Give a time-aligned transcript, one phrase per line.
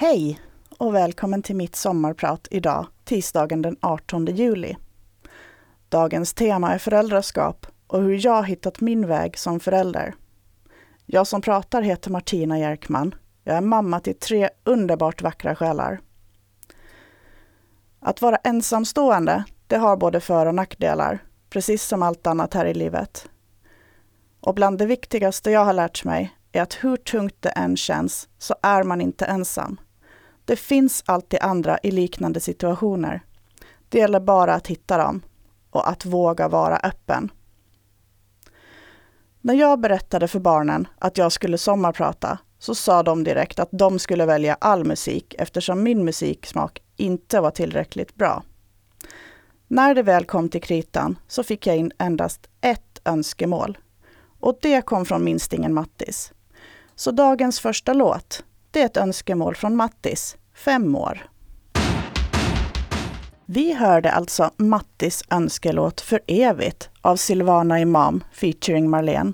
[0.00, 0.40] Hej
[0.78, 4.76] och välkommen till mitt sommarprat idag, tisdagen den 18 juli.
[5.88, 10.14] Dagens tema är föräldraskap och hur jag hittat min väg som förälder.
[11.06, 13.14] Jag som pratar heter Martina Jerkman.
[13.44, 16.00] Jag är mamma till tre underbart vackra själar.
[18.00, 21.18] Att vara ensamstående, det har både för och nackdelar,
[21.50, 23.28] precis som allt annat här i livet.
[24.40, 28.28] Och bland det viktigaste jag har lärt mig är att hur tungt det än känns
[28.38, 29.78] så är man inte ensam.
[30.48, 33.20] Det finns alltid andra i liknande situationer.
[33.88, 35.22] Det gäller bara att hitta dem
[35.70, 37.30] och att våga vara öppen.
[39.40, 43.98] När jag berättade för barnen att jag skulle sommarprata så sa de direkt att de
[43.98, 48.42] skulle välja all musik eftersom min musiksmak inte var tillräckligt bra.
[49.66, 53.78] När det väl kom till kritan så fick jag in endast ett önskemål.
[54.40, 56.32] Och det kom från minstingen Mattis.
[56.94, 58.44] Så dagens första låt,
[58.78, 61.30] det är ett önskemål från Mattis, fem år.
[63.46, 69.32] Vi hörde alltså Mattis önskelåt För evigt av Silvana Imam featuring Marlene.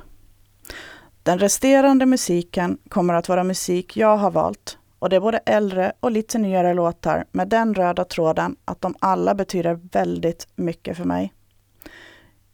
[1.22, 5.92] Den resterande musiken kommer att vara musik jag har valt och det är både äldre
[6.00, 11.04] och lite nyare låtar med den röda tråden att de alla betyder väldigt mycket för
[11.04, 11.32] mig.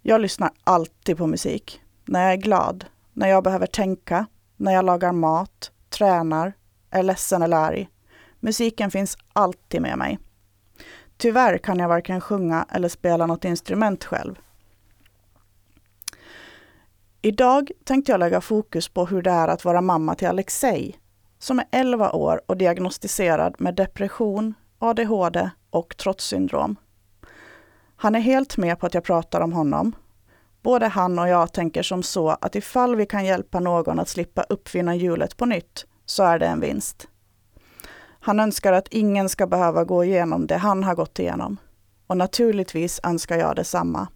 [0.02, 1.80] Jag lyssnar alltid på musik.
[2.04, 6.52] När jag är glad, när jag behöver tänka, när jag lagar mat, tränar,
[6.90, 7.88] är ledsen eller arg.
[8.40, 10.18] Musiken finns alltid med mig.
[11.16, 14.34] Tyvärr kan jag varken sjunga eller spela något instrument själv.
[17.22, 21.00] Idag tänkte jag lägga fokus på hur det är att vara mamma till Alexej,
[21.38, 26.76] som är 11 år och diagnostiserad med depression, ADHD och trotssyndrom.
[27.96, 29.92] Han är helt med på att jag pratar om honom.
[30.62, 34.42] Både han och jag tänker som så att ifall vi kan hjälpa någon att slippa
[34.42, 37.08] uppfinna hjulet på nytt, så är det en vinst.
[38.20, 41.56] Han önskar att ingen ska behöva gå igenom det han har gått igenom.
[42.06, 44.08] Och naturligtvis önskar jag detsamma.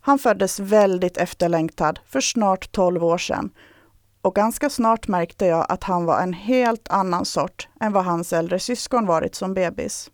[0.00, 3.50] Han föddes väldigt efterlängtad för snart 12 år sedan
[4.22, 8.32] och ganska snart märkte jag att han var en helt annan sort än vad hans
[8.32, 10.10] äldre syskon varit som bebis.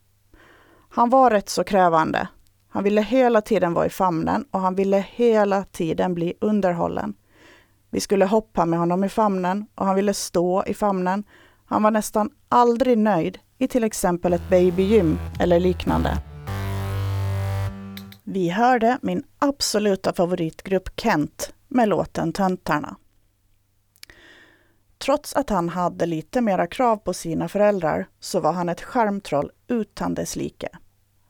[0.90, 2.28] Han var rätt så krävande.
[2.68, 7.14] Han ville hela tiden vara i famnen och han ville hela tiden bli underhållen.
[7.90, 11.24] Vi skulle hoppa med honom i famnen och han ville stå i famnen.
[11.64, 16.18] Han var nästan aldrig nöjd i till exempel ett babygym eller liknande.
[18.24, 22.96] Vi hörde min absoluta favoritgrupp Kent med låten Töntarna.
[24.98, 29.50] Trots att han hade lite mera krav på sina föräldrar så var han ett charmtroll
[29.68, 30.68] utan dess like.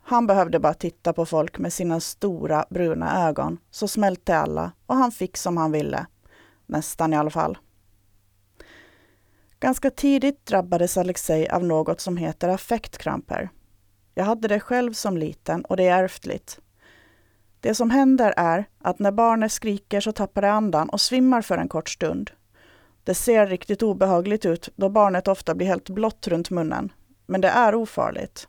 [0.04, 4.96] Han behövde bara titta på folk med sina stora bruna ögon så smälte alla och
[4.96, 6.06] han fick som han ville.
[6.68, 7.58] Nästan i alla fall.
[9.60, 13.50] Ganska tidigt drabbades Alexej av något som heter affektkramper.
[14.14, 16.60] Jag hade det själv som liten och det är ärftligt.
[17.60, 21.58] Det som händer är att när barnet skriker så tappar det andan och svimmar för
[21.58, 22.30] en kort stund.
[23.04, 26.92] Det ser riktigt obehagligt ut då barnet ofta blir helt blått runt munnen.
[27.26, 28.48] Men det är ofarligt.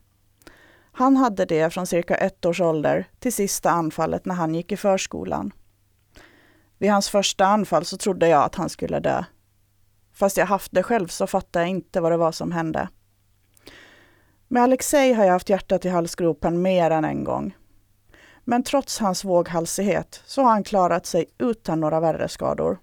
[0.91, 4.78] Han hade det från cirka ett års ålder till sista anfallet när han gick i
[4.78, 5.51] förskolan.
[6.79, 9.23] Vid hans första anfall så trodde jag att han skulle dö.
[10.13, 12.90] Fast jag haft det själv så fattade jag inte vad det var som hände.
[14.47, 17.56] Med Alexej har jag haft hjärtat i halsgropen mer än en gång.
[18.44, 22.79] Men trots hans våghalsighet så har han klarat sig utan några värre skador.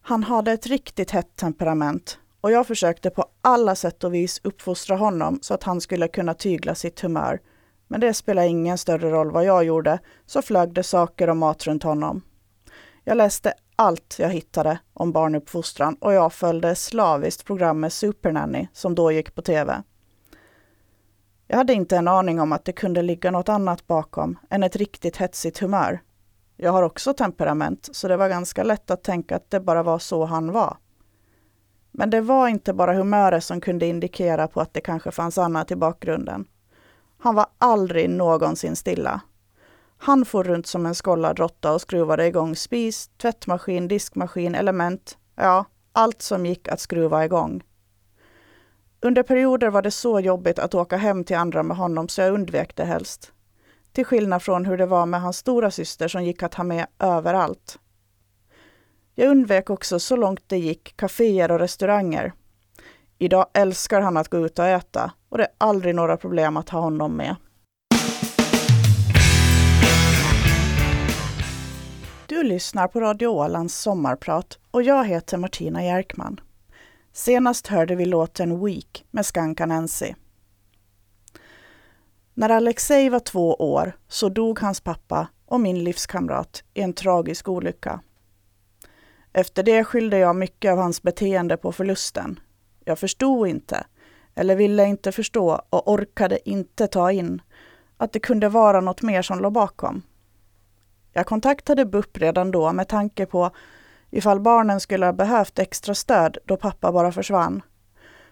[0.00, 4.96] Han hade ett riktigt hett temperament och jag försökte på alla sätt och vis uppfostra
[4.96, 7.40] honom så att han skulle kunna tygla sitt humör.
[7.88, 11.66] Men det spelade ingen större roll vad jag gjorde, så flög det saker och mat
[11.66, 12.22] runt honom.
[13.04, 19.12] Jag läste allt jag hittade om barnuppfostran och jag följde slaviskt programmet Supernanny som då
[19.12, 19.82] gick på tv.
[21.46, 24.76] Jag hade inte en aning om att det kunde ligga något annat bakom än ett
[24.76, 26.00] riktigt hetsigt humör.
[26.56, 29.98] Jag har också temperament, så det var ganska lätt att tänka att det bara var
[29.98, 30.76] så han var.
[31.92, 35.70] Men det var inte bara humöret som kunde indikera på att det kanske fanns annat
[35.70, 36.46] i bakgrunden.
[37.18, 39.20] Han var aldrig någonsin stilla.
[39.98, 45.64] Han for runt som en skållad råtta och skruvade igång spis, tvättmaskin, diskmaskin, element, ja,
[45.92, 47.62] allt som gick att skruva igång.
[49.00, 52.34] Under perioder var det så jobbigt att åka hem till andra med honom så jag
[52.34, 53.32] undvek det helst.
[53.92, 56.86] Till skillnad från hur det var med hans stora syster som gick att ha med
[56.98, 57.78] överallt.
[59.14, 62.32] Jag undvek också så långt det gick kaféer och restauranger.
[63.18, 66.68] Idag älskar han att gå ut och äta och det är aldrig några problem att
[66.68, 67.36] ha honom med.
[72.26, 76.40] Du lyssnar på Radio Ålands sommarprat och jag heter Martina Jerkman.
[77.12, 80.14] Senast hörde vi låten Week med Skanka Nancy.
[82.34, 87.48] När Alexej var två år så dog hans pappa och min livskamrat i en tragisk
[87.48, 88.00] olycka.
[89.32, 92.40] Efter det skyllde jag mycket av hans beteende på förlusten.
[92.88, 93.86] Jag förstod inte,
[94.34, 97.42] eller ville inte förstå och orkade inte ta in
[97.96, 100.02] att det kunde vara något mer som låg bakom.
[101.12, 103.50] Jag kontaktade BUP redan då med tanke på
[104.10, 107.62] ifall barnen skulle ha behövt extra stöd då pappa bara försvann.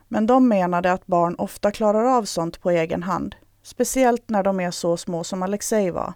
[0.08, 4.60] Men de menade att barn ofta klarar av sånt på egen hand, speciellt när de
[4.60, 6.12] är så små som Alexei var.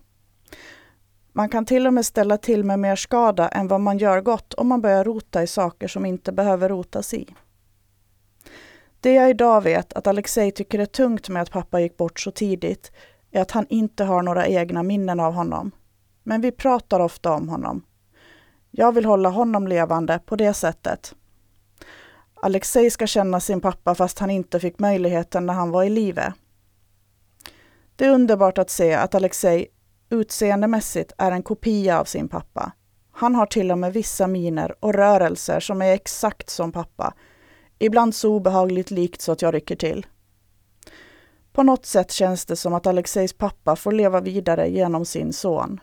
[1.33, 4.55] Man kan till och med ställa till med mer skada än vad man gör gott
[4.55, 7.35] om man börjar rota i saker som inte behöver rotas i.
[9.01, 12.31] Det jag idag vet att Alexei tycker är tungt med att pappa gick bort så
[12.31, 12.93] tidigt
[13.31, 15.71] är att han inte har några egna minnen av honom.
[16.23, 17.85] Men vi pratar ofta om honom.
[18.71, 21.15] Jag vill hålla honom levande på det sättet.
[22.35, 26.35] Alexei ska känna sin pappa fast han inte fick möjligheten när han var i livet.
[27.97, 29.67] Det är underbart att se att Alexei
[30.11, 32.73] utseendemässigt är en kopia av sin pappa.
[33.13, 37.15] Han har till och med vissa miner och rörelser som är exakt som pappa.
[37.83, 40.07] Ibland så obehagligt likt så att jag rycker till.
[41.53, 45.81] På något sätt känns det som att Alexejs pappa får leva vidare genom sin son.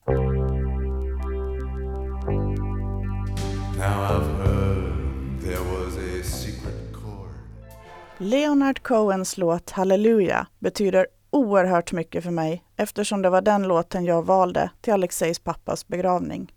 [8.17, 14.25] Leonard Cohens låt Halleluja betyder oerhört mycket för mig eftersom det var den låten jag
[14.25, 16.53] valde till Alexejs pappas begravning.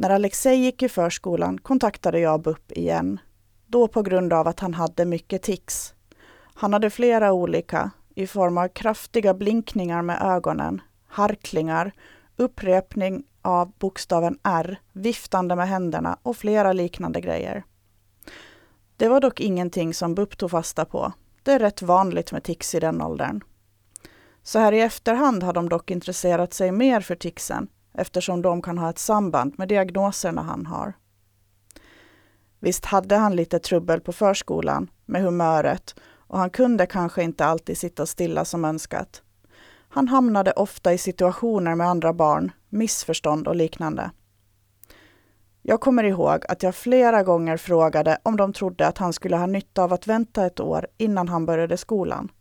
[0.00, 3.18] När Alexej gick i förskolan kontaktade jag BUP igen.
[3.66, 5.94] Då på grund av att han hade mycket tics.
[6.54, 11.92] Han hade flera olika i form av kraftiga blinkningar med ögonen, harklingar,
[12.36, 17.64] upprepning av bokstaven R, viftande med händerna och flera liknande grejer.
[18.96, 21.12] Det var dock ingenting som BUP tog fasta på.
[21.42, 23.40] Det är rätt vanligt med tics i den åldern.
[24.42, 27.68] Så här i efterhand har de dock intresserat sig mer för ticsen
[28.00, 30.92] eftersom de kan ha ett samband med diagnoserna han har.
[32.60, 35.94] Visst hade han lite trubbel på förskolan med humöret
[36.28, 39.22] och han kunde kanske inte alltid sitta stilla som önskat.
[39.88, 44.10] Han hamnade ofta i situationer med andra barn, missförstånd och liknande.
[45.62, 49.46] Jag kommer ihåg att jag flera gånger frågade om de trodde att han skulle ha
[49.46, 52.32] nytta av att vänta ett år innan han började skolan.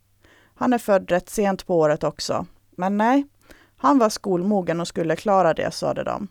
[0.55, 3.27] Han är född rätt sent på året också, men nej,
[3.81, 6.27] han var skolmogen och skulle klara det, sade de.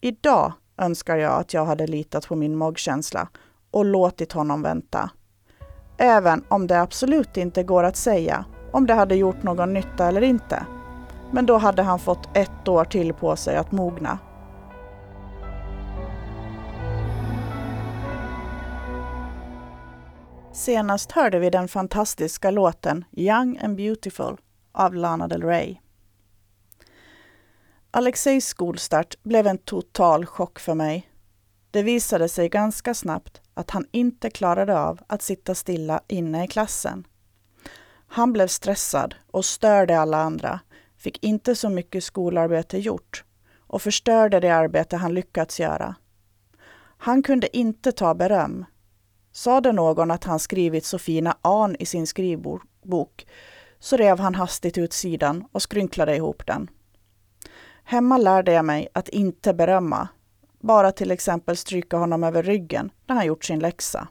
[0.00, 3.28] Idag önskar jag att jag hade litat på min magkänsla
[3.70, 5.10] och låtit honom vänta.
[5.98, 10.22] Även om det absolut inte går att säga om det hade gjort någon nytta eller
[10.22, 10.66] inte.
[11.32, 14.18] Men då hade han fått ett år till på sig att mogna.
[20.52, 24.36] Senast hörde vi den fantastiska låten Young and Beautiful
[24.72, 25.76] av Lana Del Rey.
[27.92, 31.10] Alexejs skolstart blev en total chock för mig.
[31.70, 36.48] Det visade sig ganska snabbt att han inte klarade av att sitta stilla inne i
[36.48, 37.06] klassen.
[38.06, 40.60] Han blev stressad och störde alla andra,
[40.96, 43.24] fick inte så mycket skolarbete gjort
[43.58, 45.94] och förstörde det arbete han lyckats göra.
[46.98, 48.64] Han kunde inte ta beröm.
[49.32, 53.26] Sade någon att han skrivit så fina an i sin skrivbok
[53.78, 56.70] så rev han hastigt ut sidan och skrynklade ihop den.
[57.90, 60.08] Hemma lärde jag mig att inte berömma,
[60.60, 64.08] bara till exempel stryka honom över ryggen när han gjort sin läxa.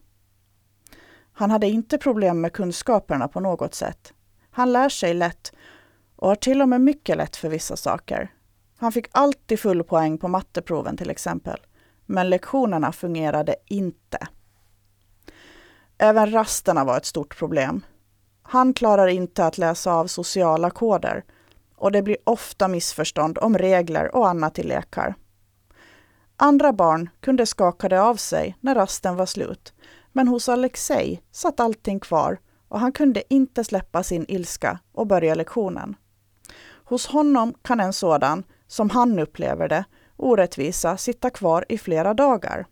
[1.34, 4.14] Han hade inte problem med kunskaperna på något sätt.
[4.52, 5.52] Han lär sig lätt
[6.16, 8.32] och har till och med mycket lätt för vissa saker.
[8.78, 11.60] Han fick alltid full poäng på matteproven till exempel.
[12.06, 14.28] Men lektionerna fungerade inte.
[15.98, 17.82] Även rasterna var ett stort problem.
[18.42, 21.24] Han klarar inte att läsa av sociala koder
[21.80, 25.16] och det blir ofta missförstånd om regler och annat i lekar.
[26.38, 29.74] Andra barn kunde skaka det av sig när rasten var slut,
[30.12, 35.36] men hos Alexei satt allting kvar och han kunde inte släppa sin ilska och börja
[35.36, 35.96] lektionen.
[36.84, 39.86] Hos honom kan en sådan, som han upplever det,
[40.18, 42.66] orättvisa sitta kvar i flera dagar.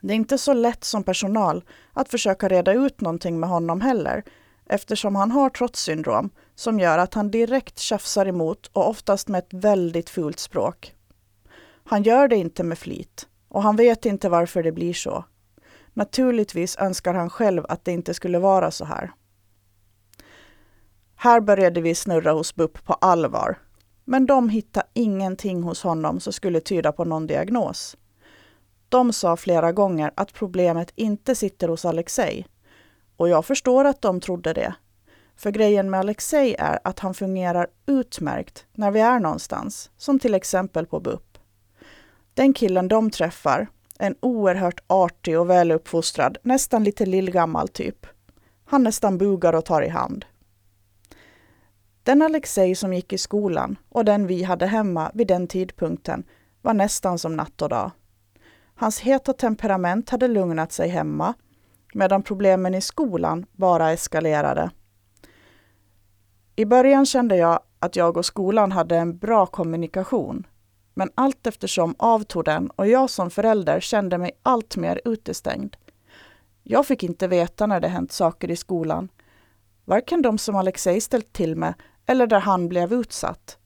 [0.00, 4.24] Det är inte så lätt som personal att försöka reda ut någonting med honom heller,
[4.66, 9.54] eftersom han har trotssyndrom som gör att han direkt tjafsar emot och oftast med ett
[9.54, 10.94] väldigt fult språk.
[11.84, 15.24] Han gör det inte med flit och han vet inte varför det blir så.
[15.92, 19.12] Naturligtvis önskar han själv att det inte skulle vara så här.
[21.16, 23.58] Här började vi snurra hos BUP på allvar.
[24.04, 27.96] Men de hittade ingenting hos honom som skulle tyda på någon diagnos.
[28.88, 32.46] De sa flera gånger att problemet inte sitter hos Alexei.
[33.16, 34.74] Och jag förstår att de trodde det.
[35.36, 40.34] För grejen med Alexei är att han fungerar utmärkt när vi är någonstans, som till
[40.34, 41.38] exempel på BUP.
[42.34, 43.66] Den killen de träffar,
[43.98, 48.06] en oerhört artig och väluppfostrad, nästan lite lillgammal typ.
[48.64, 50.24] Han nästan bugar och tar i hand.
[52.02, 56.24] Den Alexei som gick i skolan och den vi hade hemma vid den tidpunkten
[56.62, 57.90] var nästan som natt och dag.
[58.74, 61.34] Hans heta temperament hade lugnat sig hemma,
[61.94, 64.70] medan problemen i skolan bara eskalerade.
[66.56, 70.46] I början kände jag att jag och skolan hade en bra kommunikation.
[70.94, 75.76] Men allt eftersom avtog den och jag som förälder kände mig allt mer utestängd.
[76.62, 79.08] Jag fick inte veta när det hänt saker i skolan.
[79.84, 81.74] Varken de som Alexei ställt till med
[82.06, 83.58] eller där han blev utsatt.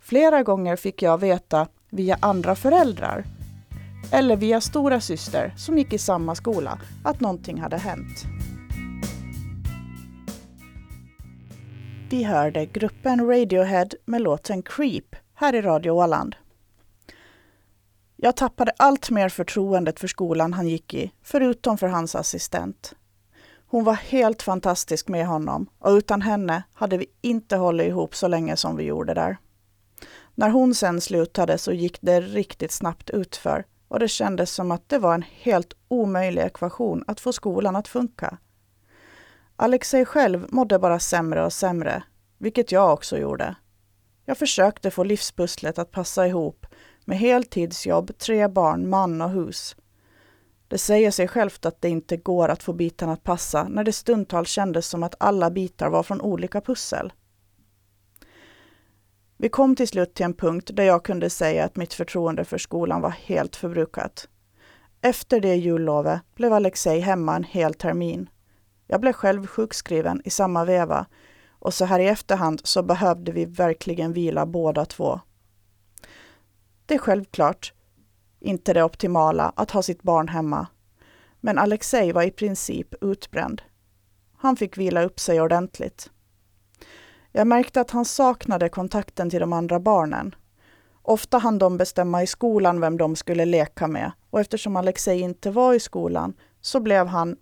[0.00, 3.24] Flera gånger fick jag veta via andra föräldrar
[4.12, 8.26] eller via stora syster som gick i samma skola att någonting hade hänt.
[12.10, 16.36] Vi hörde gruppen Radiohead med låten Creep här i Radio Åland.
[18.16, 22.94] Jag tappade allt mer förtroendet för skolan han gick i, förutom för hans assistent.
[23.66, 28.28] Hon var helt fantastisk med honom och utan henne hade vi inte hållit ihop så
[28.28, 29.36] länge som vi gjorde där.
[30.34, 34.88] När hon sen slutade så gick det riktigt snabbt utför och det kändes som att
[34.88, 38.38] det var en helt omöjlig ekvation att få skolan att funka.
[39.56, 42.02] Alexei själv mådde bara sämre och sämre,
[42.38, 43.56] vilket jag också gjorde.
[44.24, 46.66] Jag försökte få livspusslet att passa ihop
[47.04, 49.76] med heltidsjobb, tre barn, man och hus.
[50.68, 53.92] Det säger sig självt att det inte går att få bitarna att passa när det
[53.92, 57.12] stundtals kändes som att alla bitar var från olika pussel.
[59.36, 62.58] Vi kom till slut till en punkt där jag kunde säga att mitt förtroende för
[62.58, 64.28] skolan var helt förbrukat.
[65.00, 68.28] Efter det jullovet blev Alexei hemma en hel termin.
[68.86, 71.06] Jag blev själv sjukskriven i samma veva
[71.58, 75.20] och så här i efterhand så behövde vi verkligen vila båda två.
[76.86, 77.72] Det är självklart
[78.40, 80.66] inte det optimala att ha sitt barn hemma.
[81.40, 83.62] Men Alexej var i princip utbränd.
[84.36, 86.10] Han fick vila upp sig ordentligt.
[87.32, 90.34] Jag märkte att han saknade kontakten till de andra barnen.
[91.02, 95.50] Ofta hann de bestämma i skolan vem de skulle leka med och eftersom Alexej inte
[95.50, 97.36] var i skolan så blev han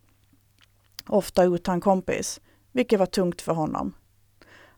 [1.09, 2.41] ofta utan kompis,
[2.73, 3.95] vilket var tungt för honom.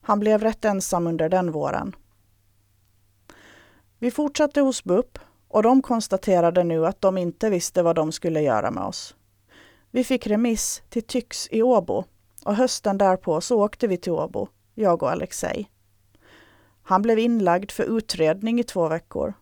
[0.01, 1.97] Han blev rätt ensam under den våren.
[3.99, 5.19] Vi fortsatte hos BUP
[5.49, 9.15] och de konstaterade nu att de inte visste vad de skulle göra med oss.
[9.91, 12.05] Vi fick remiss till Tyx i Åbo
[12.45, 15.71] och hösten därpå så åkte vi till Åbo, jag och Alexej.
[16.83, 19.35] Han blev inlagd för utredning i två veckor.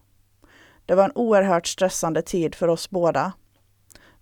[0.87, 3.33] Det var en oerhört stressande tid för oss båda.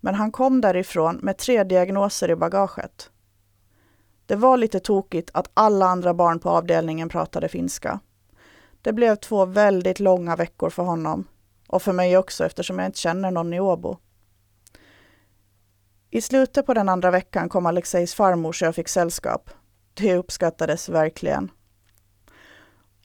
[0.03, 3.11] Men han kom därifrån med tre diagnoser i bagaget.
[4.25, 7.99] Det var lite tokigt att alla andra barn på avdelningen pratade finska.
[8.81, 11.27] Det blev två väldigt långa veckor för honom
[11.67, 13.97] och för mig också eftersom jag inte känner någon i Åbo.
[16.09, 19.49] I slutet på den andra veckan kom Alexejs farmor så jag fick sällskap.
[19.93, 21.51] Det uppskattades verkligen.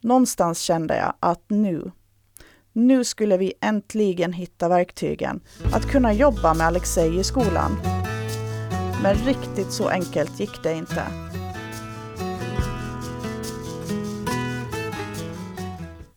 [0.00, 1.90] Någonstans kände jag att nu,
[2.78, 5.40] nu skulle vi äntligen hitta verktygen
[5.74, 7.76] att kunna jobba med Alexej i skolan.
[9.02, 11.02] Men riktigt så enkelt gick det inte.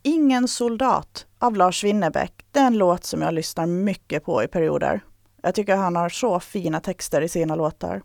[0.03, 2.45] Ingen soldat av Lars Winnerbäck.
[2.51, 5.01] Det är en låt som jag lyssnar mycket på i perioder.
[5.43, 8.01] Jag tycker han har så fina texter i sina låtar.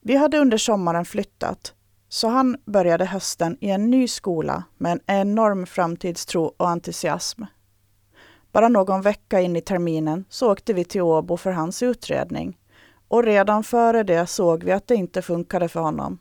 [0.00, 1.74] Vi hade under sommaren flyttat,
[2.12, 7.42] så han började hösten i en ny skola med en enorm framtidstro och entusiasm.
[8.52, 12.58] Bara någon vecka in i terminen så åkte vi till Åbo för hans utredning.
[13.08, 16.18] Och redan före det såg vi att det inte funkade för honom.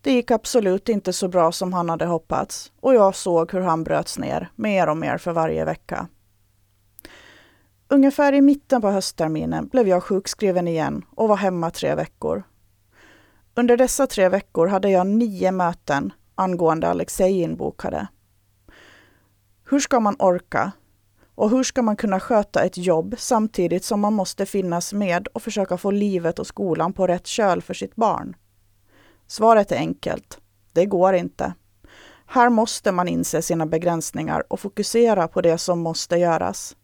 [0.00, 3.84] Det gick absolut inte så bra som han hade hoppats och jag såg hur han
[3.84, 6.08] bröts ner mer och mer för varje vecka.
[7.88, 12.42] Ungefär i mitten på höstterminen blev jag sjukskriven igen och var hemma tre veckor.
[13.58, 18.06] Under dessa tre veckor hade jag nio möten angående Alexej inbokade.
[19.70, 20.72] Hur ska man orka?
[21.34, 25.42] Och hur ska man kunna sköta ett jobb samtidigt som man måste finnas med och
[25.42, 28.36] försöka få livet och skolan på rätt köl för sitt barn?
[29.26, 30.38] Svaret är enkelt.
[30.72, 31.54] Det går inte.
[32.26, 36.76] Här måste man inse sina begränsningar och fokusera på det som måste göras.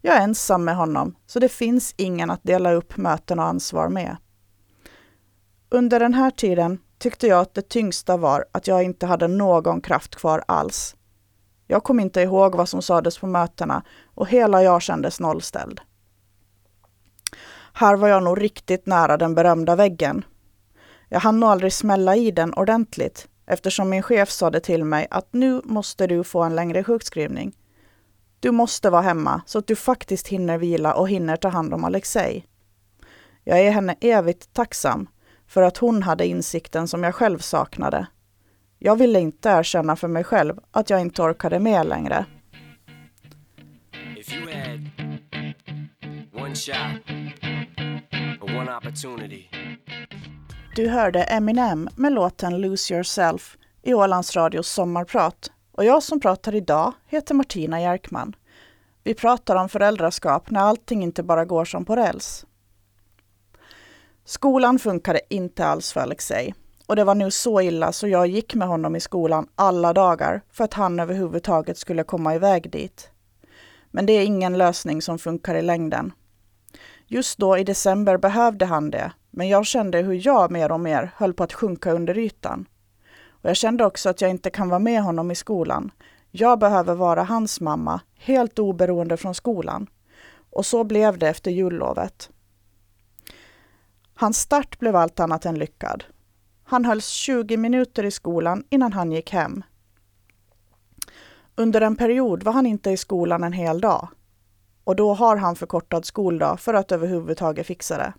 [0.00, 3.88] Jag är ensam med honom, så det finns ingen att dela upp möten och ansvar
[3.88, 4.16] med.
[5.72, 9.80] Under den här tiden tyckte jag att det tyngsta var att jag inte hade någon
[9.80, 10.96] kraft kvar alls.
[11.66, 13.82] Jag kom inte ihåg vad som sades på mötena
[14.14, 15.80] och hela jag kändes nollställd.
[17.72, 20.24] Här var jag nog riktigt nära den berömda väggen.
[21.08, 25.28] Jag hann nog aldrig smälla i den ordentligt eftersom min chef sade till mig att
[25.30, 27.56] nu måste du få en längre sjukskrivning.
[28.40, 31.84] Du måste vara hemma så att du faktiskt hinner vila och hinner ta hand om
[31.84, 32.46] Alexej.
[33.44, 35.08] Jag är henne evigt tacksam
[35.50, 38.06] för att hon hade insikten som jag själv saknade.
[38.78, 42.24] Jag ville inte erkänna för mig själv att jag inte orkade med längre.
[50.76, 55.50] Du hörde Eminem med låten Lose Yourself i Ålands Radios sommarprat.
[55.72, 58.36] Och jag som pratar idag heter Martina Jerkman.
[59.04, 62.46] Vi pratar om föräldraskap när allting inte bara går som på räls.
[64.30, 66.54] Skolan funkade inte alls för Alexei.
[66.86, 70.42] Och det var nu så illa så jag gick med honom i skolan alla dagar
[70.52, 73.10] för att han överhuvudtaget skulle komma iväg dit.
[73.90, 76.12] Men det är ingen lösning som funkar i längden.
[77.06, 81.12] Just då i december behövde han det, men jag kände hur jag mer och mer
[81.16, 82.66] höll på att sjunka under ytan.
[83.28, 85.90] Och jag kände också att jag inte kan vara med honom i skolan.
[86.30, 89.86] Jag behöver vara hans mamma, helt oberoende från skolan.
[90.50, 92.30] Och så blev det efter jullovet.
[94.20, 96.04] Hans start blev allt annat än lyckad.
[96.64, 99.62] Han hölls 20 minuter i skolan innan han gick hem.
[101.54, 104.08] Under en period var han inte i skolan en hel dag.
[104.84, 108.12] Och då har han förkortad skoldag för att överhuvudtaget fixa det.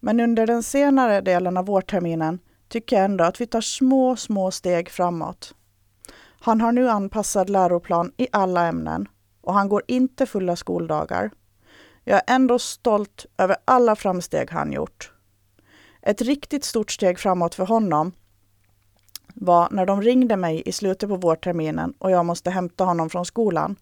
[0.00, 4.50] Men under den senare delen av vårterminen tycker jag ändå att vi tar små, små
[4.50, 5.54] steg framåt.
[6.40, 9.08] Han har nu anpassad läroplan i alla ämnen
[9.40, 11.30] och han går inte fulla skoldagar.
[12.08, 15.12] Jag är ändå stolt över alla framsteg han gjort.
[16.02, 18.12] Ett riktigt stort steg framåt för honom
[19.34, 23.24] var när de ringde mig i slutet på vårterminen och jag måste hämta honom från
[23.24, 23.76] skolan.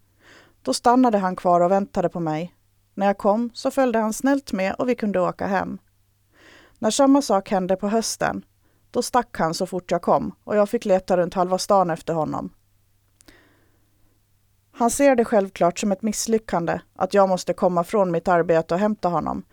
[0.61, 2.55] Då stannade han kvar och väntade på mig.
[2.93, 5.77] När jag kom så följde han snällt med och vi kunde åka hem.
[6.79, 8.45] När samma sak hände på hösten,
[8.91, 12.13] då stack han så fort jag kom och jag fick leta runt halva stan efter
[12.13, 12.53] honom.
[14.77, 18.79] Han ser det självklart som ett misslyckande att jag måste komma från mitt arbete och
[18.79, 19.43] hämta honom.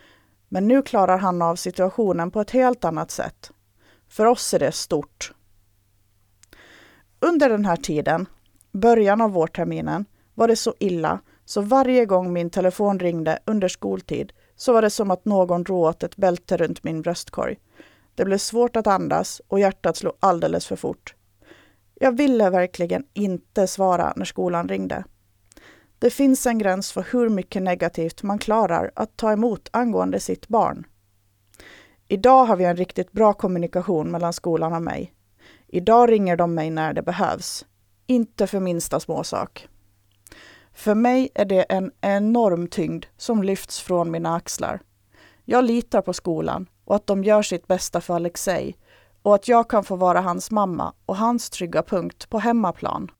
[0.48, 3.50] Men nu klarar han av situationen på ett helt annat sätt.
[4.08, 5.32] För oss är det stort.
[7.20, 8.26] Under den här tiden,
[8.72, 10.04] början av vårterminen,
[10.35, 14.90] var det så illa så varje gång min telefon ringde under skoltid så var det
[14.90, 17.58] som att någon drog åt ett bälte runt min bröstkorg.
[18.14, 21.14] Det blev svårt att andas och hjärtat slog alldeles för fort.
[21.94, 25.04] Jag ville verkligen inte svara när skolan ringde.
[26.02, 30.48] Det finns en gräns för hur mycket negativt man klarar att ta emot angående sitt
[30.48, 30.86] barn.
[32.08, 35.14] Idag har vi en riktigt bra kommunikation mellan skolan och mig.
[35.68, 37.66] Idag ringer de mig när det behövs.
[38.06, 39.68] Inte för minsta småsak.
[40.72, 44.80] För mig är det en enorm tyngd som lyfts från mina axlar.
[45.44, 48.76] Jag litar på skolan och att de gör sitt bästa för Alexei
[49.22, 53.10] och att jag kan få vara hans mamma och hans trygga punkt på hemmaplan.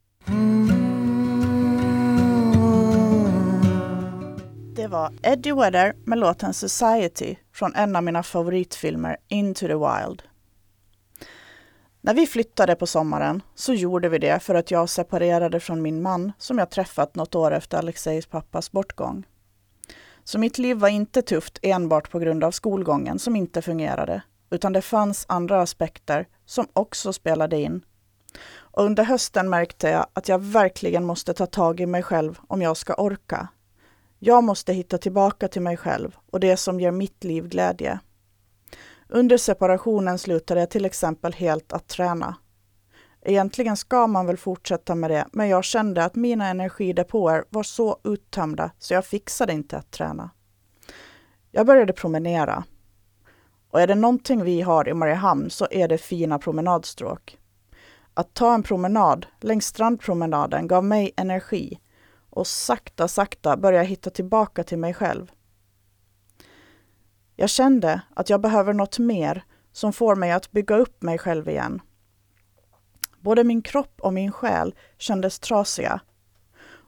[4.83, 10.23] Det var Eddie Vedder med låten Society från en av mina favoritfilmer Into the Wild.
[12.01, 16.03] När vi flyttade på sommaren så gjorde vi det för att jag separerade från min
[16.03, 19.27] man som jag träffat något år efter Alexejs pappas bortgång.
[20.25, 24.73] Så mitt liv var inte tufft enbart på grund av skolgången som inte fungerade, utan
[24.73, 27.85] det fanns andra aspekter som också spelade in.
[28.55, 32.63] Och under hösten märkte jag att jag verkligen måste ta tag i mig själv om
[32.63, 33.49] jag ska orka.
[34.25, 38.01] Jag måste hitta tillbaka till mig själv och det som ger mitt liv glädje.
[39.09, 42.37] Under separationen slutade jag till exempel helt att träna.
[43.23, 47.99] Egentligen ska man väl fortsätta med det, men jag kände att mina energidepåer var så
[48.05, 50.31] uttömda så jag fixade inte att träna.
[51.51, 52.65] Jag började promenera.
[53.71, 57.39] Och är det någonting vi har i Mariehamn så är det fina promenadstråk.
[58.15, 61.79] Att ta en promenad längs strandpromenaden gav mig energi
[62.33, 65.33] och sakta, sakta börjar jag hitta tillbaka till mig själv.
[67.37, 71.49] Jag kände att jag behöver något mer som får mig att bygga upp mig själv
[71.49, 71.83] igen.
[73.21, 76.01] Både min kropp och min själ kändes trasiga.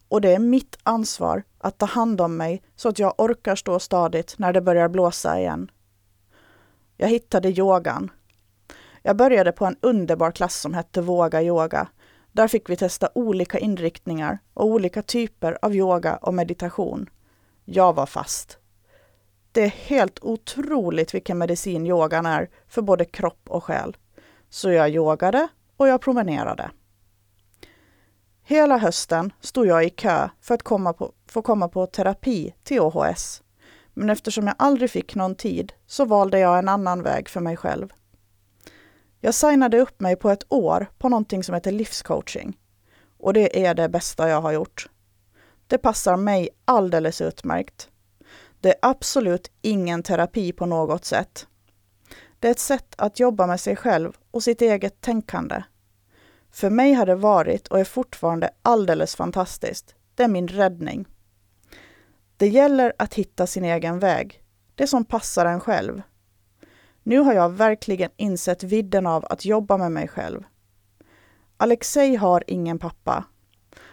[0.08, 3.78] Och det är mitt ansvar att ta hand om mig så att jag orkar stå
[3.78, 5.70] stadigt när det börjar blåsa igen.
[6.96, 8.10] Jag hittade yogan.
[9.02, 11.88] Jag började på en underbar klass som hette Våga yoga.
[12.34, 17.10] Där fick vi testa olika inriktningar och olika typer av yoga och meditation.
[17.64, 18.58] Jag var fast.
[19.52, 23.96] Det är helt otroligt vilken medicin yogan är för både kropp och själ.
[24.50, 26.70] Så jag yogade och jag promenerade.
[28.42, 32.80] Hela hösten stod jag i kö för att komma på, få komma på terapi till
[32.80, 33.42] OHS.
[33.92, 37.56] Men eftersom jag aldrig fick någon tid så valde jag en annan väg för mig
[37.56, 37.88] själv.
[39.24, 42.58] Jag signade upp mig på ett år på någonting som heter livscoaching.
[43.18, 44.88] Och det är det bästa jag har gjort.
[45.66, 47.88] Det passar mig alldeles utmärkt.
[48.60, 51.46] Det är absolut ingen terapi på något sätt.
[52.38, 55.62] Det är ett sätt att jobba med sig själv och sitt eget tänkande.
[56.50, 59.94] För mig har det varit och är fortfarande alldeles fantastiskt.
[60.14, 61.06] Det är min räddning.
[62.36, 64.42] Det gäller att hitta sin egen väg,
[64.74, 66.02] det som passar en själv.
[67.06, 70.44] Nu har jag verkligen insett vidden av att jobba med mig själv.
[71.56, 73.24] Alexei har ingen pappa.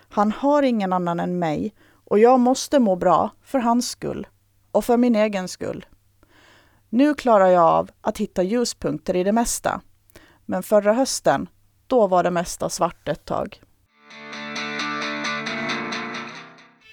[0.10, 1.74] Han har ingen annan än mig
[2.06, 4.28] och jag måste må bra för hans skull
[4.72, 5.86] och för min egen skull.
[6.90, 9.82] Nu klarar jag av att hitta ljuspunkter i det mesta.
[10.46, 11.50] Men förra hösten,
[11.88, 13.62] då var det mesta svart ett tag.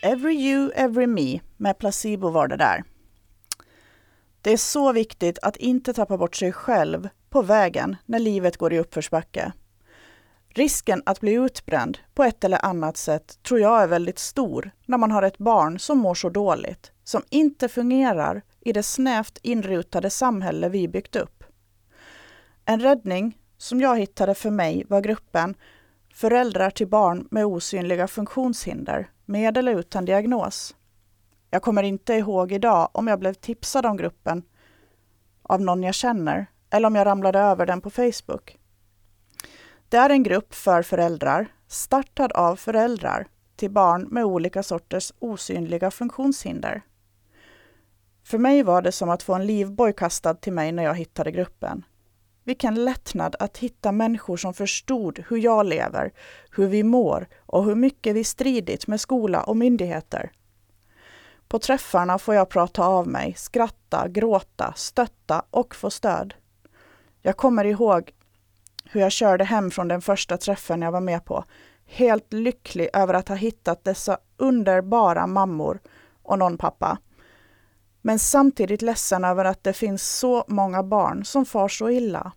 [0.02, 2.84] Every you, every me med placebo var det där.
[4.48, 8.72] Det är så viktigt att inte tappa bort sig själv på vägen när livet går
[8.72, 9.52] i uppförsbacke.
[10.48, 14.98] Risken att bli utbränd på ett eller annat sätt tror jag är väldigt stor när
[14.98, 20.10] man har ett barn som mår så dåligt, som inte fungerar i det snävt inrutade
[20.10, 21.44] samhälle vi byggt upp.
[22.64, 25.54] En räddning som jag hittade för mig var gruppen
[26.14, 30.74] Föräldrar till barn med osynliga funktionshinder, med eller utan diagnos.
[31.50, 34.42] Jag kommer inte ihåg idag om jag blev tipsad om gruppen
[35.42, 38.58] av någon jag känner eller om jag ramlade över den på Facebook.
[39.88, 45.90] Det är en grupp för föräldrar, startad av föräldrar till barn med olika sorters osynliga
[45.90, 46.82] funktionshinder.
[48.24, 51.30] För mig var det som att få en livboj kastad till mig när jag hittade
[51.30, 51.84] gruppen.
[52.44, 56.12] Vilken lättnad att hitta människor som förstod hur jag lever,
[56.50, 60.30] hur vi mår och hur mycket vi stridit med skola och myndigheter.
[61.48, 66.34] På träffarna får jag prata av mig, skratta, gråta, stötta och få stöd.
[67.22, 68.12] Jag kommer ihåg
[68.84, 71.44] hur jag körde hem från den första träffen jag var med på,
[71.86, 75.80] helt lycklig över att ha hittat dessa underbara mammor
[76.22, 76.98] och någon pappa.
[78.02, 82.32] Men samtidigt ledsen över att det finns så många barn som far så illa.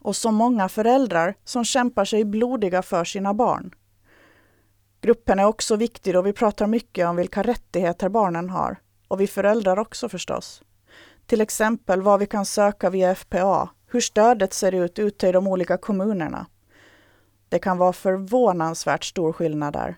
[0.00, 3.74] Och så många föräldrar som kämpar sig blodiga för sina barn.
[5.02, 8.76] Gruppen är också viktig och vi pratar mycket om vilka rättigheter barnen har.
[9.08, 10.62] Och vi föräldrar också förstås.
[11.26, 15.46] Till exempel vad vi kan söka via FPA, hur stödet ser ut ute i de
[15.46, 16.46] olika kommunerna.
[17.48, 19.96] Det kan vara förvånansvärt stor skillnad där.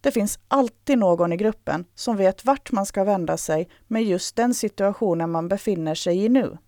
[0.00, 4.36] Det finns alltid någon i gruppen som vet vart man ska vända sig med just
[4.36, 6.58] den situationen man befinner sig i nu.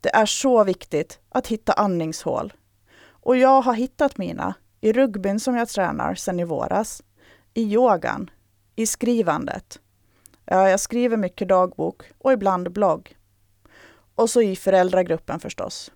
[0.00, 2.52] Det är så viktigt att hitta andningshål.
[3.06, 7.02] Och jag har hittat mina i rugbyn som jag tränar sedan i våras,
[7.54, 8.30] i yogan,
[8.76, 9.80] i skrivandet.
[10.44, 13.16] Ja, jag skriver mycket dagbok och ibland blogg.
[14.14, 15.92] Och så i föräldragruppen förstås.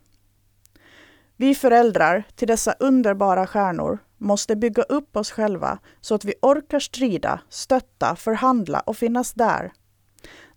[1.36, 6.80] Vi föräldrar till dessa underbara stjärnor måste bygga upp oss själva så att vi orkar
[6.80, 9.72] strida, stötta, förhandla och finnas där.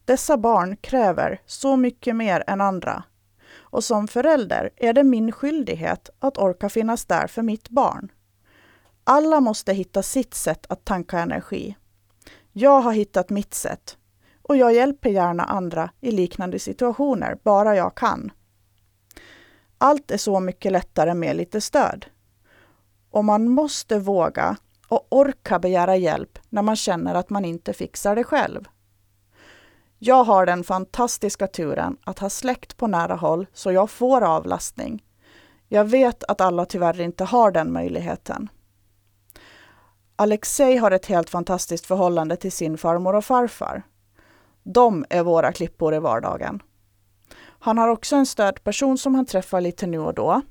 [0.06, 3.04] Dessa barn kräver så mycket mer än andra.
[3.56, 8.12] Och som förälder är det min skyldighet att orka finnas där för mitt barn.
[9.08, 11.76] Alla måste hitta sitt sätt att tanka energi.
[12.52, 13.98] Jag har hittat mitt sätt
[14.42, 18.32] och jag hjälper gärna andra i liknande situationer, bara jag kan.
[19.78, 22.06] Allt är så mycket lättare med lite stöd.
[23.12, 28.16] Och man måste våga och orka begära hjälp när man känner att man inte fixar
[28.16, 28.68] det själv.
[30.00, 35.04] Jag har den fantastiska turen att ha släkt på nära håll så jag får avlastning.
[35.70, 38.50] Jag vet att alla tyvärr inte har den möjligheten.
[40.16, 43.84] Alexei har ett helt fantastiskt förhållande till sin farmor och farfar.
[44.64, 46.64] De är våra klippor i vardagen.
[47.60, 50.42] Han har också en stödperson som han träffar lite nu och då.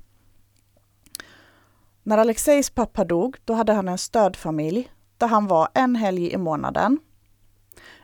[2.03, 6.37] När Alexejs pappa dog, då hade han en stödfamilj där han var en helg i
[6.37, 6.99] månaden.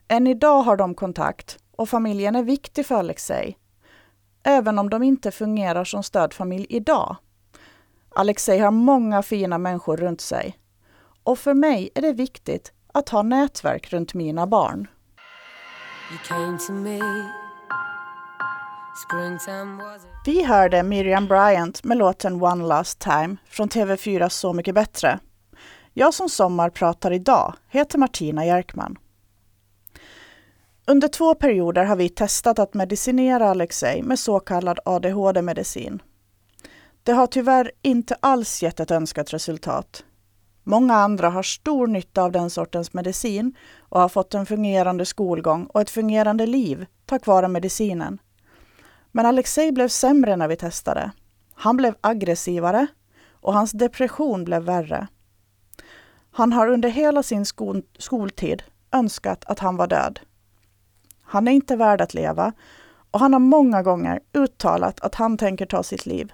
[0.08, 3.58] Än idag har de kontakt och familjen är viktig för Alexej.
[4.44, 7.16] Även om de inte fungerar som stödfamilj idag.
[8.16, 10.61] Alexej har många fina människor runt sig.
[11.24, 14.88] Och för mig är det viktigt att ha nätverk runt mina barn.
[20.26, 25.20] Vi hörde Miriam Bryant med låten One Last Time från TV4 Så mycket bättre.
[25.94, 28.98] Jag som sommar pratar idag heter Martina Jerkman.
[30.86, 36.02] Under två perioder har vi testat att medicinera Alexei med så kallad ADHD-medicin.
[37.04, 40.04] Det har tyvärr inte alls gett ett önskat resultat.
[40.64, 45.66] Många andra har stor nytta av den sortens medicin och har fått en fungerande skolgång
[45.66, 48.20] och ett fungerande liv tack vare medicinen.
[49.12, 51.12] Men Alexej blev sämre när vi testade.
[51.54, 52.88] Han blev aggressivare
[53.32, 55.08] och hans depression blev värre.
[56.32, 60.20] Han har under hela sin skol skoltid önskat att han var död.
[61.24, 62.54] Han är inte värd att leva
[63.12, 66.34] och han har många gånger uttalat att han tänker ta sitt liv.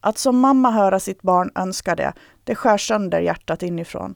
[0.00, 2.12] Att som mamma höra sitt barn önska det,
[2.44, 4.14] det skär sönder hjärtat inifrån.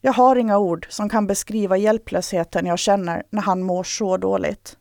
[0.00, 4.76] Jag har inga ord som kan beskriva hjälplösheten jag känner när han mår så dåligt.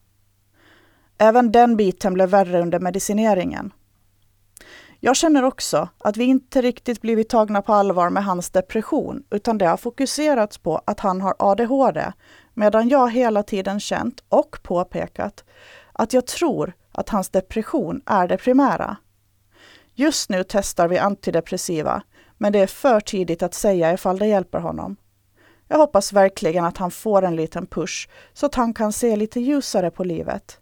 [1.18, 3.74] Även den biten blev värre under medicineringen.
[5.00, 9.58] Jag känner också att vi inte riktigt blivit tagna på allvar med hans depression, utan
[9.58, 12.12] det har fokuserats på att han har ADHD,
[12.54, 15.44] medan jag hela tiden känt och påpekat
[15.94, 18.98] att jag tror att hans depression är det primära.
[19.98, 22.04] Just nu testar vi antidepressiva,
[22.38, 24.96] men det är för tidigt att säga ifall det hjälper honom.
[25.68, 29.40] Jag hoppas verkligen att han får en liten push så att han kan se lite
[29.40, 30.60] ljusare på livet.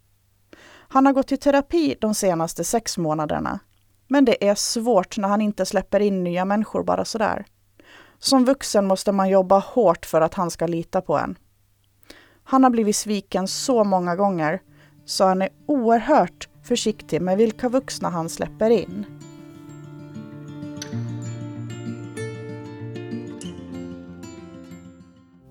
[0.65, 3.60] Han har gått i terapi de senaste sex månaderna.
[4.08, 7.46] Men det är svårt när han inte släpper in nya människor bara sådär.
[8.19, 11.38] Som vuxen måste man jobba hårt för att han ska lita på en.
[12.43, 14.62] Han har blivit sviken så många gånger
[15.06, 19.06] så han är oerhört försiktig med vilka vuxna han släpper in.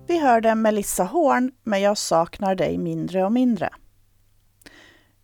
[0.07, 3.69] Vi hörde Melissa Horn med Jag saknar dig mindre och mindre.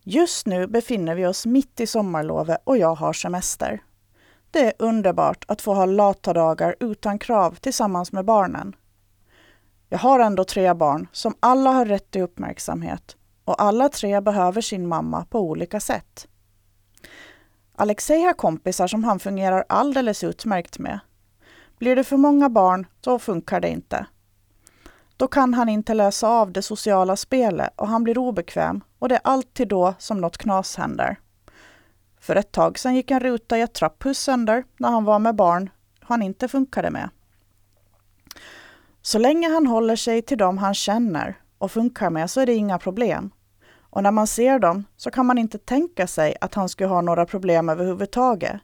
[0.03, 3.83] Just nu befinner vi oss mitt i sommarlovet och jag har semester.
[4.51, 8.75] Det är underbart att få ha lata dagar utan krav tillsammans med barnen.
[9.89, 13.15] Jag har ändå tre barn som alla har rätt till uppmärksamhet
[13.49, 16.27] och alla tre behöver sin mamma på olika sätt.
[17.75, 20.99] Alexei har kompisar som han fungerar alldeles utmärkt med.
[21.77, 24.05] Blir det för många barn, så funkar det inte.
[25.17, 29.15] Då kan han inte läsa av det sociala spelet och han blir obekväm och det
[29.15, 31.19] är alltid då som något knas händer.
[32.19, 35.35] För ett tag sedan gick en ruta i ett trapphus sönder när han var med
[35.35, 37.09] barn han inte funkade med.
[39.01, 42.53] Så länge han håller sig till dem han känner och funkar med så är det
[42.53, 43.31] inga problem.
[43.89, 47.01] Och när man ser dem så kan man inte tänka sig att han skulle ha
[47.01, 48.61] några problem överhuvudtaget.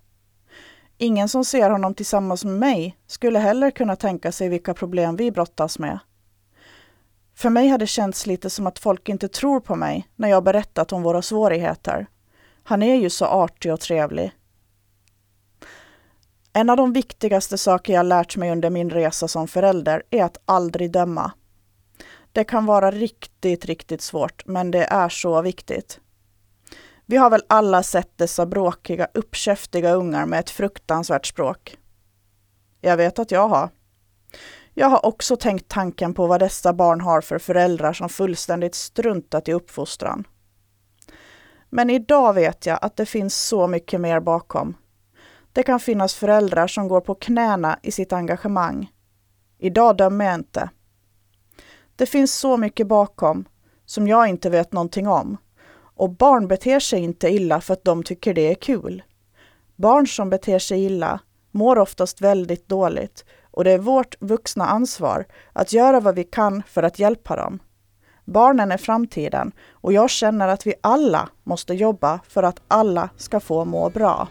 [0.97, 5.31] Ingen som ser honom tillsammans med mig skulle heller kunna tänka sig vilka problem vi
[5.31, 5.99] brottas med.
[7.35, 10.43] För mig har det känts lite som att folk inte tror på mig när jag
[10.43, 12.07] berättat om våra svårigheter.
[12.63, 14.31] Han är ju så artig och trevlig.
[16.53, 20.37] En av de viktigaste saker jag lärt mig under min resa som förälder är att
[20.45, 21.31] aldrig döma.
[22.35, 25.99] Det kan vara riktigt, riktigt svårt, men det är så viktigt.
[27.05, 31.77] Vi har väl alla sett dessa bråkiga, uppkäftiga ungar med ett fruktansvärt språk.
[32.81, 33.69] Jag vet att jag har.
[34.73, 39.47] Jag har också tänkt tanken på vad dessa barn har för föräldrar som fullständigt struntat
[39.47, 40.27] i uppfostran.
[41.69, 44.77] Men idag vet jag att det finns så mycket mer bakom.
[45.53, 48.91] Det kan finnas föräldrar som går på knäna i sitt engagemang.
[49.57, 50.69] Idag dömer jag inte.
[51.95, 53.45] Det finns så mycket bakom
[53.85, 55.37] som jag inte vet någonting om.
[55.95, 59.03] Och barn beter sig inte illa för att de tycker det är kul.
[59.75, 61.19] Barn som beter sig illa
[61.51, 66.63] mår oftast väldigt dåligt och det är vårt vuxna ansvar att göra vad vi kan
[66.67, 67.59] för att hjälpa dem.
[68.25, 73.39] Barnen är framtiden och jag känner att vi alla måste jobba för att alla ska
[73.39, 74.27] få må bra.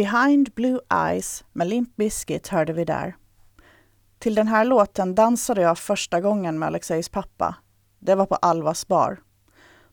[0.00, 3.16] Behind Blue Eyes med Limp Bizkit hörde vi där.
[4.18, 7.54] Till den här låten dansade jag första gången med Alexejs pappa.
[7.98, 9.22] Det var på Alvas bar.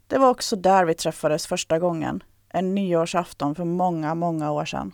[0.08, 4.94] Det var också där vi träffades första gången, en nyårsafton för många, många år sedan.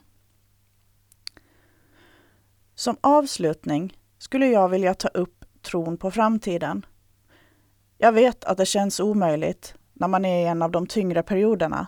[2.76, 6.86] Som avslutning skulle jag vilja ta upp tron på framtiden.
[7.98, 11.88] Jag vet att det känns omöjligt när man är i en av de tyngre perioderna.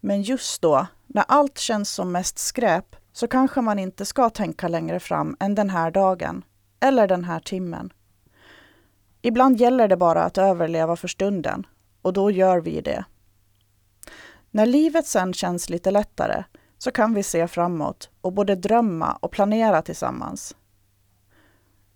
[0.00, 4.68] Men just då, när allt känns som mest skräp, så kanske man inte ska tänka
[4.68, 6.44] längre fram än den här dagen,
[6.80, 7.92] eller den här timmen.
[9.22, 11.66] Ibland gäller det bara att överleva för stunden,
[12.02, 13.04] och då gör vi det.
[14.50, 16.44] När livet sen känns lite lättare
[16.78, 20.56] så kan vi se framåt och både drömma och planera tillsammans.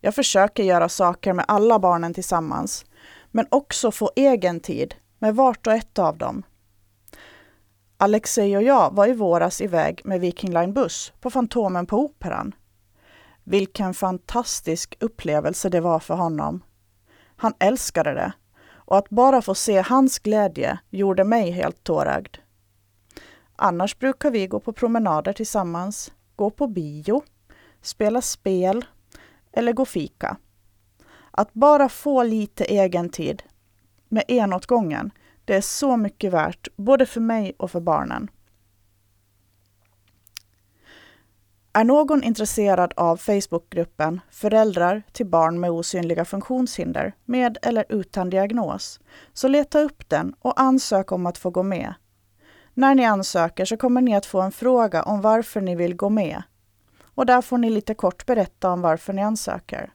[0.00, 2.84] Jag försöker göra saker med alla barnen tillsammans,
[3.30, 6.42] men också få egen tid med vart och ett av dem.
[8.00, 12.54] Alexei och jag var i våras iväg med Viking Line Buss på Fantomen på Operan.
[13.44, 16.62] Vilken fantastisk upplevelse det var för honom.
[17.36, 18.32] Han älskade det
[18.70, 22.36] och att bara få se hans glädje gjorde mig helt tårögd.
[23.56, 27.22] Annars brukar vi gå på promenader tillsammans, gå på bio,
[27.82, 28.84] spela spel
[29.52, 30.36] eller gå fika.
[31.30, 33.42] Att bara få lite egen tid,
[34.08, 35.10] med en åt gången,
[35.48, 38.30] det är så mycket värt, både för mig och för barnen.
[41.72, 49.00] Är någon intresserad av Facebookgruppen Föräldrar till barn med osynliga funktionshinder med eller utan diagnos,
[49.32, 51.94] så leta upp den och ansök om att få gå med.
[52.74, 56.08] När ni ansöker så kommer ni att få en fråga om varför ni vill gå
[56.08, 56.42] med.
[57.14, 59.92] Och där får ni lite kort berätta om varför ni ansöker.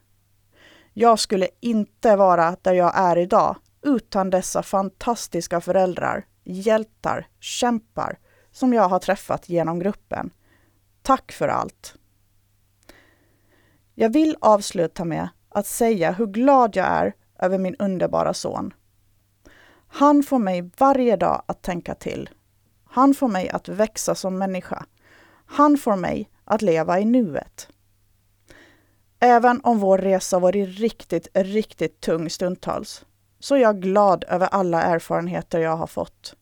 [0.94, 8.20] Jag skulle inte vara där jag är idag utan dessa fantastiska föräldrar, hjältar, kämpar
[8.52, 10.30] som jag har träffat genom gruppen.
[11.02, 11.96] Tack för allt!
[13.96, 18.74] Jag vill avsluta med att säga hur glad jag är över min underbara son.
[19.88, 22.30] Han får mig varje dag att tänka till.
[22.86, 24.86] Han får mig att växa som människa.
[25.46, 27.70] Han får mig att leva i nuet.
[29.20, 33.06] Även om vår resa varit riktigt, riktigt tung stundtals,
[33.44, 36.36] så är jag glad över alla erfarenheter jag har fått.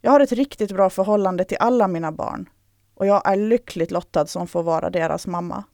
[0.00, 2.48] Jag har ett riktigt bra förhållande till alla mina barn
[2.94, 5.64] och jag är lyckligt lottad som får vara deras mamma.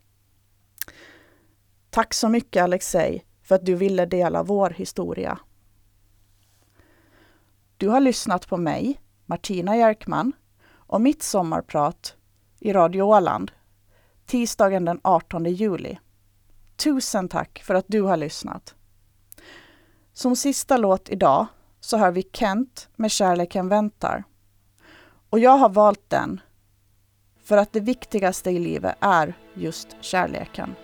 [1.90, 5.38] Tack så mycket Alexej för att du ville dela vår historia.
[7.76, 10.32] Du har lyssnat på mig, Martina Jerkman,
[10.70, 12.16] och mitt sommarprat
[12.60, 13.52] i Radio Åland
[14.26, 15.98] tisdagen den 18 juli.
[16.76, 18.73] Tusen tack för att du har lyssnat.
[20.14, 21.46] Som sista låt idag
[21.80, 24.24] så hör vi Kent med Kärleken väntar.
[25.30, 26.40] Och jag har valt den
[27.44, 30.74] för att det viktigaste i livet är just kärleken.